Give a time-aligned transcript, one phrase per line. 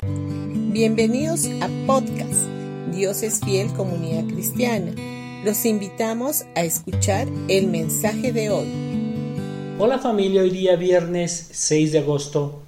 [0.00, 2.46] Bienvenidos a podcast
[2.94, 4.92] Dios es fiel comunidad cristiana.
[5.44, 8.68] Los invitamos a escuchar el mensaje de hoy.
[9.76, 12.62] Hola familia, hoy día viernes 6 de agosto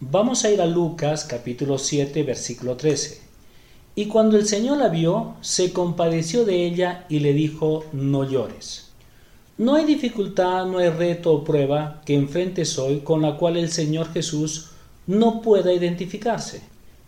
[0.00, 3.20] vamos a ir a Lucas capítulo 7 versículo 13.
[3.94, 8.90] Y cuando el Señor la vio, se compadeció de ella y le dijo, no llores.
[9.58, 13.70] No hay dificultad, no hay reto o prueba que enfrentes hoy con la cual el
[13.70, 14.70] Señor Jesús
[15.06, 16.62] no pueda identificarse.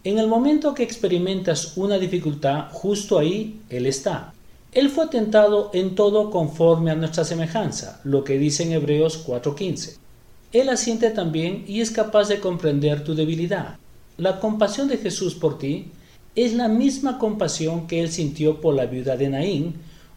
[0.05, 4.33] En el momento que experimentas una dificultad, justo ahí Él está.
[4.73, 9.97] Él fue tentado en todo conforme a nuestra semejanza, lo que dice en Hebreos 4:15.
[10.53, 13.79] Él asiente también y es capaz de comprender tu debilidad.
[14.17, 15.87] La compasión de Jesús por ti
[16.35, 19.75] es la misma compasión que él sintió por la viuda de Naín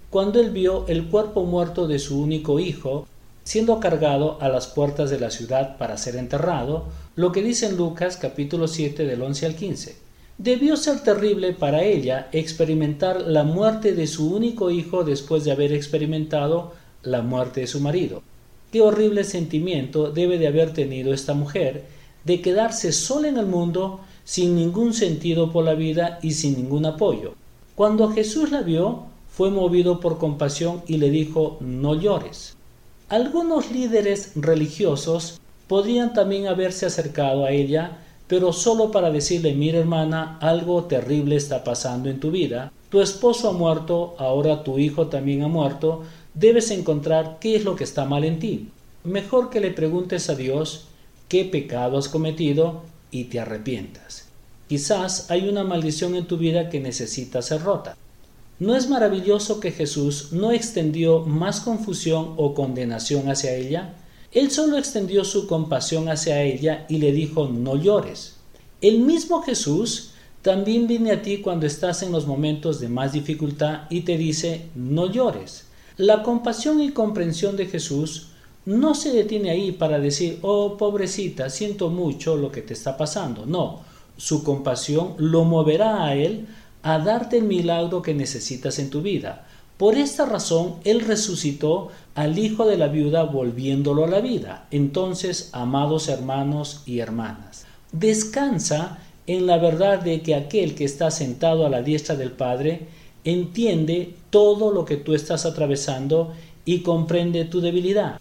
[0.10, 3.08] cuando él vio el cuerpo muerto de su único hijo
[3.44, 6.86] siendo cargado a las puertas de la ciudad para ser enterrado,
[7.16, 9.96] lo que dice en Lucas capítulo 7 del 11 al 15.
[10.38, 15.74] Debió ser terrible para ella experimentar la muerte de su único hijo después de haber
[15.74, 16.74] experimentado
[17.04, 18.22] la muerte de su marido.
[18.72, 21.86] Qué horrible sentimiento debe de haber tenido esta mujer
[22.24, 26.86] de quedarse sola en el mundo sin ningún sentido por la vida y sin ningún
[26.86, 27.34] apoyo.
[27.76, 32.56] Cuando Jesús la vio, fue movido por compasión y le dijo, no llores.
[33.10, 40.38] Algunos líderes religiosos podrían también haberse acercado a ella, pero solo para decirle, mira hermana,
[40.42, 45.42] algo terrible está pasando en tu vida, tu esposo ha muerto, ahora tu hijo también
[45.42, 46.04] ha muerto,
[46.36, 48.70] debes encontrar qué es lo que está mal en ti.
[49.04, 50.86] Mejor que le preguntes a Dios
[51.28, 54.28] qué pecado has cometido y te arrepientas.
[54.68, 57.98] Quizás hay una maldición en tu vida que necesita ser rota.
[58.60, 63.94] ¿No es maravilloso que Jesús no extendió más confusión o condenación hacia ella?
[64.34, 68.36] Él solo extendió su compasión hacia ella y le dijo, no llores.
[68.82, 70.12] El mismo Jesús
[70.42, 74.68] también viene a ti cuando estás en los momentos de más dificultad y te dice,
[74.76, 75.68] no llores.
[75.96, 78.28] La compasión y comprensión de Jesús
[78.66, 83.46] no se detiene ahí para decir, oh pobrecita, siento mucho lo que te está pasando.
[83.46, 83.84] No,
[84.18, 86.46] su compasión lo moverá a él
[86.84, 89.46] a darte el milagro que necesitas en tu vida.
[89.78, 94.68] Por esta razón, Él resucitó al hijo de la viuda volviéndolo a la vida.
[94.72, 101.66] Entonces, amados hermanos y hermanas, descansa en la verdad de que aquel que está sentado
[101.66, 102.88] a la diestra del Padre
[103.24, 106.34] entiende todo lo que tú estás atravesando
[106.66, 108.20] y comprende tu debilidad.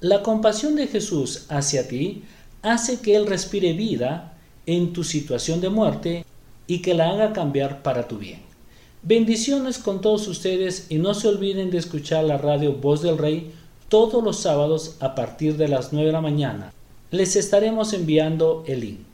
[0.00, 2.24] La compasión de Jesús hacia ti
[2.62, 4.34] hace que Él respire vida
[4.66, 6.23] en tu situación de muerte
[6.66, 8.40] y que la haga cambiar para tu bien.
[9.02, 13.52] Bendiciones con todos ustedes y no se olviden de escuchar la radio Voz del Rey
[13.88, 16.72] todos los sábados a partir de las 9 de la mañana.
[17.10, 19.13] Les estaremos enviando el link.